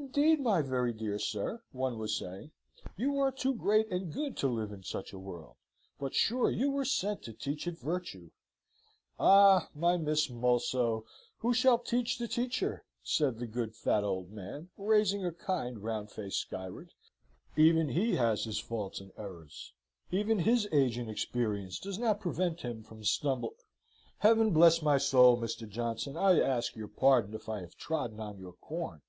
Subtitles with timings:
[0.00, 2.52] "Indeed, my very dear sir," one was saying,
[2.96, 5.56] "you are too great and good to live in such a world;
[5.98, 8.30] but sure you were sent to teach it virtue!"
[9.18, 11.04] "Ah, my Miss Mulso!
[11.38, 16.12] Who shall teach the teacher?" said the good, fat old man, raising a kind, round
[16.12, 16.94] face skywards.
[17.56, 19.72] "Even he has his faults and errors!
[20.12, 23.50] Even his age and experience does not prevent him from stumbl.
[24.18, 25.68] Heaven bless my soul, Mr.
[25.68, 26.16] Johnson!
[26.16, 29.02] I ask your pardon if I have trodden on your corn."